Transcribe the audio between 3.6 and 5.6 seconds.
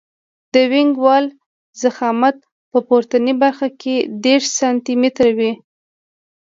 کې دېرش سانتي متره وي